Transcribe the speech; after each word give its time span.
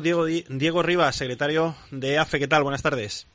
Diego, 0.00 0.26
Diego 0.26 0.82
Rivas, 0.82 1.16
secretario 1.16 1.74
de 1.90 2.18
AFE, 2.18 2.38
¿qué 2.38 2.48
tal? 2.48 2.62
Buenas 2.62 2.82
tardes. 2.82 3.26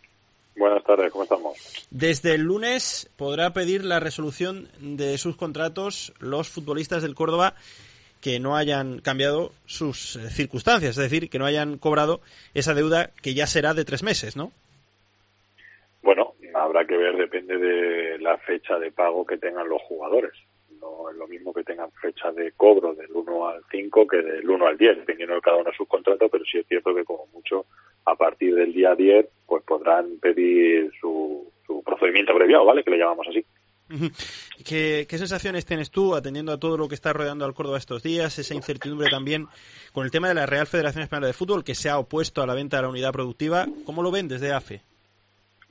Buenas 0.56 0.84
tardes, 0.84 1.12
¿cómo 1.12 1.24
estamos? 1.24 1.88
Desde 1.92 2.36
el 2.36 2.42
lunes 2.42 3.10
podrá 3.18 3.52
pedir 3.52 3.84
la 3.84 4.00
resolución 4.00 4.70
de 4.80 5.18
sus 5.18 5.36
contratos 5.36 6.14
los 6.20 6.50
futbolistas 6.50 7.04
del 7.04 7.16
Córdoba 7.16 7.56
que 8.22 8.40
no 8.40 8.56
hayan 8.56 9.00
cambiado 9.02 9.52
sus 9.66 10.16
eh, 10.16 10.30
circunstancias, 10.30 10.98
es 10.98 11.12
decir, 11.12 11.30
que 11.30 11.38
no 11.38 11.46
hayan 11.46 11.78
cobrado 11.78 12.22
esa 12.54 12.74
deuda 12.74 13.12
que 13.22 13.34
ya 13.34 13.46
será 13.46 13.74
de 13.74 13.86
tres 13.86 14.02
meses, 14.02 14.36
¿no? 14.36 14.52
Bueno, 16.02 16.34
habrá 16.56 16.86
que 16.86 16.98
ver, 16.98 17.18
depende 17.18 17.58
de 17.58 18.18
la 18.20 18.38
fecha 18.40 18.80
de 18.80 18.92
pago 18.92 19.26
que 19.26 19.38
tengan 19.38 19.68
los 19.70 19.82
jugadores. 19.84 20.34
Es 21.10 21.18
lo 21.18 21.28
mismo 21.28 21.54
que 21.54 21.64
tengan 21.64 21.92
fecha 21.92 22.32
de 22.32 22.52
cobro 22.54 22.94
del 22.94 23.12
1 23.12 23.48
al 23.48 23.64
5 23.72 24.08
que 24.08 24.18
del 24.18 24.50
1 24.50 24.68
al 24.68 24.78
10, 24.78 24.98
dependiendo 24.98 25.36
de 25.36 25.42
cada 25.42 25.58
uno 25.58 25.70
de 25.70 25.78
sus 25.78 25.88
contratos, 25.88 26.30
pero 26.32 26.44
sí 26.46 26.60
es 26.60 26.68
cierto 26.68 26.94
que 26.94 27.04
como 27.04 27.28
mucho 27.28 27.66
a 28.06 28.16
partir 28.16 28.56
del 28.56 28.74
día 28.74 28.96
10 28.96 29.28
pues 29.46 29.64
podrán 29.64 30.18
pedir 30.20 30.92
su, 31.00 31.52
su 31.66 31.84
procedimiento 31.84 32.32
abreviado, 32.32 32.66
¿vale? 32.66 32.84
Que 32.84 32.92
le 32.92 32.98
llamamos 32.98 33.28
así. 33.28 33.46
¿Qué, 34.66 35.06
¿Qué, 35.08 35.18
sensaciones 35.18 35.66
tienes 35.66 35.92
tú 35.92 36.16
atendiendo 36.16 36.52
a 36.52 36.60
todo 36.60 36.76
lo 36.76 36.88
que 36.88 36.96
está 36.96 37.14
rodeando 37.14 37.46
al 37.46 37.54
Córdoba 37.54 37.78
estos 37.78 38.02
días? 38.02 38.40
Esa 38.40 38.56
incertidumbre 38.56 39.10
también 39.10 39.48
con 39.94 40.06
el 40.06 40.12
tema 40.12 40.28
de 40.28 40.34
la 40.34 40.48
Real 40.48 40.66
Federación 40.66 41.04
Española 41.04 41.28
de 41.28 41.34
Fútbol 41.34 41.64
que 41.64 41.76
se 41.76 41.90
ha 41.90 42.00
opuesto 42.00 42.42
a 42.42 42.48
la 42.48 42.56
venta 42.56 42.78
de 42.78 42.84
la 42.84 42.90
unidad 42.90 43.14
productiva. 43.14 43.68
¿Cómo 43.86 44.02
lo 44.02 44.10
ven 44.10 44.28
desde 44.28 44.54
AFE? 44.54 44.82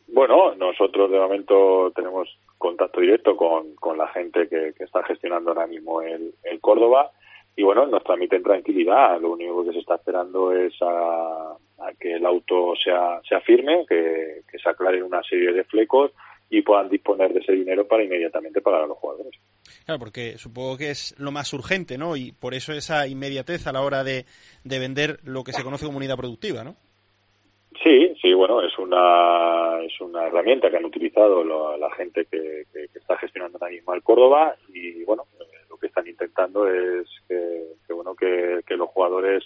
Bueno, 0.06 0.54
nosotros 0.54 1.10
de 1.10 1.18
momento 1.18 1.90
tenemos 1.94 2.28
contacto 2.58 3.00
directo 3.00 3.36
con, 3.36 3.74
con 3.76 3.98
la 3.98 4.08
gente 4.08 4.48
que, 4.48 4.72
está 4.78 5.02
gestionando 5.04 5.50
ahora 5.50 5.66
mismo 5.66 6.02
el, 6.02 6.34
Córdoba 6.60 7.10
y 7.56 7.62
bueno, 7.62 7.86
nos 7.86 8.02
transmiten 8.04 8.42
tranquilidad. 8.42 9.20
Lo 9.20 9.32
único 9.32 9.64
que 9.64 9.72
se 9.72 9.80
está 9.80 9.96
esperando 9.96 10.52
es 10.52 10.72
a, 10.80 11.56
que 12.00 12.14
el 12.14 12.24
auto 12.24 12.74
sea, 12.82 13.20
sea 13.28 13.40
firme, 13.40 13.84
que, 13.88 14.42
que 14.50 14.58
se 14.58 14.68
aclaren 14.68 15.02
una 15.02 15.22
serie 15.22 15.52
de 15.52 15.64
flecos 15.64 16.12
y 16.48 16.62
puedan 16.62 16.88
disponer 16.88 17.32
de 17.32 17.40
ese 17.40 17.52
dinero 17.52 17.86
para 17.86 18.04
inmediatamente 18.04 18.60
pagar 18.60 18.82
a 18.82 18.86
los 18.86 18.98
jugadores. 18.98 19.32
Claro, 19.84 19.98
porque 19.98 20.38
supongo 20.38 20.76
que 20.78 20.90
es 20.90 21.14
lo 21.18 21.32
más 21.32 21.52
urgente, 21.52 21.98
¿no? 21.98 22.16
Y 22.16 22.32
por 22.32 22.54
eso 22.54 22.72
esa 22.72 23.06
inmediatez 23.06 23.66
a 23.66 23.72
la 23.72 23.82
hora 23.82 24.04
de, 24.04 24.24
de 24.62 24.78
vender 24.78 25.18
lo 25.24 25.44
que 25.44 25.52
se 25.52 25.62
conoce 25.62 25.86
como 25.86 25.98
unidad 25.98 26.16
productiva, 26.16 26.64
¿no? 26.64 26.76
Sí, 27.82 28.14
sí, 28.20 28.32
bueno, 28.34 28.62
es 28.62 28.78
una 28.78 29.80
es 29.82 30.00
una 30.00 30.26
herramienta 30.26 30.70
que 30.70 30.76
han 30.76 30.84
utilizado 30.84 31.44
la 31.76 31.90
gente 31.94 32.26
que, 32.30 32.64
está 32.94 33.16
gestionando 33.18 33.58
ahora 33.60 33.72
mismo 33.72 33.94
el 33.94 34.02
Córdoba 34.02 34.54
y 34.72 35.04
bueno, 35.04 35.24
eh, 35.40 35.44
lo 35.68 35.76
que 35.76 35.88
están 35.88 36.06
intentando 36.06 36.68
es 36.68 37.06
que, 37.28 37.92
bueno 37.92 38.14
que, 38.14 38.62
los 38.76 38.88
jugadores 38.90 39.44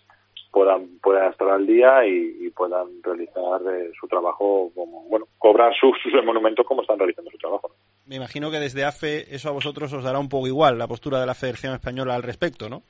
puedan 0.51 0.99
puedan 1.01 1.31
estar 1.31 1.49
al 1.49 1.67
día 1.67 2.07
y, 2.07 2.51
puedan 2.51 2.89
realizar 3.05 3.61
eh, 3.73 3.93
su 4.01 4.09
trabajo 4.09 4.73
como 4.75 5.03
bueno 5.05 5.27
cobrar 5.39 5.73
sus, 5.79 5.97
sus 6.03 6.13
monumentos 6.25 6.67
como 6.67 6.83
están 6.83 6.99
realizando 6.99 7.31
su 7.31 7.39
trabajo. 7.39 7.71
Me 8.05 8.17
imagino 8.17 8.51
que 8.51 8.59
desde 8.59 8.85
AFE 8.85 9.33
eso 9.33 9.49
a 9.49 9.53
vosotros 9.53 9.93
os 9.93 10.03
dará 10.03 10.19
un 10.19 10.29
poco 10.29 10.49
igual 10.49 10.77
la 10.77 10.89
postura 10.89 11.21
de 11.21 11.27
la 11.27 11.35
Federación 11.35 11.75
Española 11.75 12.17
al 12.17 12.25
respecto, 12.25 12.69
¿no? 12.69 12.83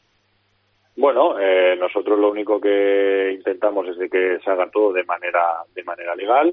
Bueno, 0.98 1.38
eh, 1.38 1.76
nosotros 1.78 2.18
lo 2.18 2.28
único 2.28 2.60
que 2.60 3.30
intentamos 3.32 3.86
es 3.86 3.98
de 3.98 4.10
que 4.10 4.40
se 4.42 4.50
haga 4.50 4.68
todo 4.68 4.92
de 4.92 5.04
manera 5.04 5.62
de 5.72 5.84
manera 5.84 6.16
legal, 6.16 6.52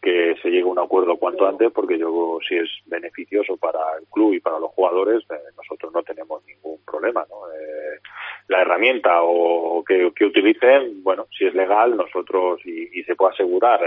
que 0.00 0.34
se 0.40 0.48
llegue 0.48 0.62
a 0.62 0.72
un 0.72 0.78
acuerdo 0.78 1.18
cuanto 1.18 1.46
antes, 1.46 1.70
porque 1.70 1.98
yo 1.98 2.38
si 2.48 2.56
es 2.56 2.70
beneficioso 2.86 3.58
para 3.58 3.80
el 4.00 4.06
club 4.06 4.32
y 4.32 4.40
para 4.40 4.58
los 4.58 4.70
jugadores, 4.70 5.22
eh, 5.30 5.34
nosotros 5.54 5.92
no 5.92 6.02
tenemos 6.02 6.42
ningún 6.46 6.78
problema. 6.86 7.26
¿no? 7.28 7.46
Eh, 7.52 8.00
la 8.48 8.62
herramienta 8.62 9.18
o 9.20 9.84
que, 9.84 10.06
utilicen, 10.24 11.02
bueno, 11.02 11.26
si 11.36 11.44
es 11.44 11.54
legal, 11.54 11.94
nosotros 11.94 12.64
y, 12.64 13.02
se 13.02 13.14
puede 13.14 13.34
asegurar 13.34 13.80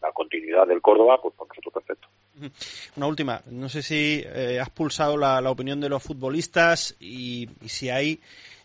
la 0.00 0.12
continuidad 0.12 0.66
del 0.66 0.80
Córdoba, 0.80 1.20
pues 1.20 1.34
por 1.34 1.46
nosotros 1.46 1.74
perfecto. 1.74 2.08
Una 2.96 3.06
última, 3.06 3.42
no 3.50 3.68
sé 3.68 3.82
si 3.82 4.24
has 4.60 4.70
pulsado 4.70 5.16
la, 5.16 5.50
opinión 5.50 5.80
de 5.80 5.88
los 5.88 6.02
futbolistas 6.02 6.96
y 7.00 7.48
si 7.66 7.90
hay 7.90 8.20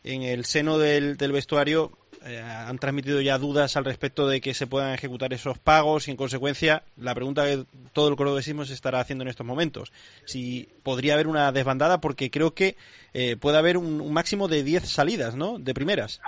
en 0.05 0.21
el 0.21 0.45
seno 0.45 0.77
del, 0.77 1.17
vestuario 1.17 1.91
eh, 2.25 2.39
han 2.39 2.77
transmitido 2.77 3.21
ya 3.21 3.37
dudas 3.37 3.75
al 3.75 3.85
respecto 3.85 4.27
de 4.27 4.39
que 4.39 4.53
se 4.53 4.67
puedan 4.67 4.93
ejecutar 4.93 5.33
esos 5.33 5.57
pagos 5.57 6.07
y 6.07 6.11
en 6.11 6.17
consecuencia 6.17 6.83
la 6.97 7.15
pregunta 7.15 7.45
que 7.45 7.65
todo 7.91 8.09
el 8.09 8.15
cordobesismo 8.15 8.65
se 8.65 8.73
estará 8.73 8.99
haciendo 8.99 9.23
en 9.23 9.29
estos 9.29 9.45
momentos 9.45 9.91
si 10.25 10.69
podría 10.83 11.15
haber 11.15 11.27
una 11.27 11.51
desbandada 11.51 11.99
porque 12.01 12.29
creo 12.29 12.53
que 12.53 12.75
eh, 13.13 13.35
puede 13.35 13.57
haber 13.57 13.77
un, 13.77 14.13
máximo 14.13 14.47
de 14.47 14.63
10 14.63 14.87
salidas 14.87 15.35
¿no? 15.35 15.57
de 15.57 15.73
primeras 15.73 16.21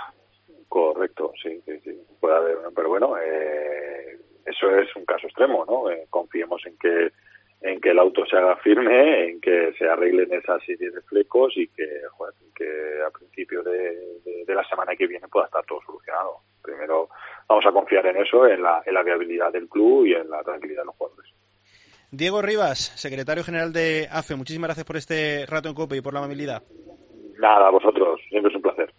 correcto 0.68 1.32
sí 1.40 1.60
sí, 1.64 1.80
sí. 1.84 1.96
puede 2.20 2.36
haber 2.36 2.56
pero 2.74 2.88
bueno 2.88 3.16
eh, 3.16 4.18
eso 4.44 4.70
es 4.70 4.94
un 4.96 5.04
caso 5.04 5.28
extremo 5.28 5.64
no 5.66 5.84
confiemos 6.10 6.60
en 6.66 6.76
que 6.78 7.12
que 7.88 7.92
el 7.92 8.00
auto 8.00 8.26
se 8.26 8.36
haga 8.36 8.54
firme, 8.56 9.30
en 9.30 9.40
que 9.40 9.72
se 9.78 9.88
arreglen 9.88 10.30
esas 10.30 10.62
serie 10.62 10.90
de 10.90 11.00
flecos 11.00 11.56
y 11.56 11.68
que, 11.68 11.88
que 12.54 12.68
a 13.06 13.10
principio 13.10 13.62
de, 13.62 14.44
la 14.46 14.62
semana 14.68 14.94
que 14.94 15.06
viene 15.06 15.26
pueda 15.28 15.46
estar 15.46 15.64
todo 15.64 15.80
solucionado. 15.86 16.40
Primero 16.62 17.08
vamos 17.48 17.64
a 17.64 17.72
confiar 17.72 18.04
en 18.08 18.18
eso, 18.18 18.46
en 18.46 18.62
la, 18.62 18.82
en 18.84 18.92
la 18.92 19.02
viabilidad 19.02 19.50
del 19.50 19.70
club 19.70 20.04
y 20.04 20.12
en 20.12 20.28
la 20.28 20.42
tranquilidad 20.42 20.82
de 20.82 20.86
los 20.86 20.96
jugadores. 20.96 21.32
Diego 22.10 22.42
Rivas, 22.42 22.78
secretario 22.78 23.42
general 23.42 23.72
de 23.72 24.06
AFE, 24.10 24.36
muchísimas 24.36 24.68
gracias 24.68 24.84
por 24.84 24.98
este 24.98 25.46
rato 25.46 25.70
en 25.70 25.74
COPE 25.74 25.96
y 25.96 26.00
por 26.02 26.12
la 26.12 26.18
amabilidad. 26.18 26.62
Nada, 27.38 27.68
a 27.68 27.70
vosotros, 27.70 28.20
siempre 28.28 28.50
es 28.50 28.56
un 28.56 28.62
placer. 28.62 28.92